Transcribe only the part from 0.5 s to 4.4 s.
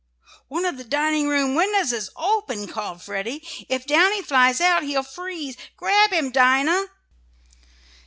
of the dining room windows is open!" called Freddie. "If Downy